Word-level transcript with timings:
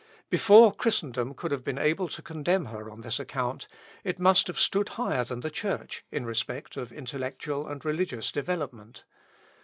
Before 0.31 0.73
Christendom 0.73 1.35
could 1.35 1.51
have 1.51 1.63
been 1.63 1.77
able 1.77 2.07
to 2.07 2.23
condemn 2.23 2.65
her 2.65 2.89
on 2.89 3.01
this 3.01 3.19
account, 3.19 3.67
it 4.03 4.17
must 4.17 4.47
have 4.47 4.57
stood 4.57 4.89
higher 4.97 5.23
than 5.23 5.41
the 5.41 5.51
Church, 5.51 6.03
in 6.11 6.25
respect 6.25 6.75
of 6.75 6.91
intellectual 6.91 7.67
and 7.67 7.85
religious 7.85 8.31
development. 8.31 9.03